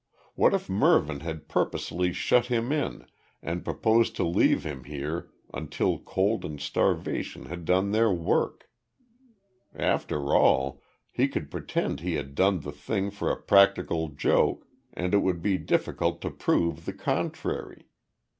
[0.33, 3.05] What if Mervyn had purposely shut him in
[3.43, 8.67] and proposed to leave him here until cold and starvation had done their work?
[9.75, 15.13] After all, he could pretend he had done the thing for a practical joke, and
[15.13, 17.87] it would be difficult to prove the contrary.